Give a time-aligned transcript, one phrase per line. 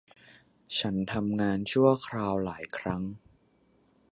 [0.79, 3.03] ฉันทำงานชั่วคราวหลายครั้ง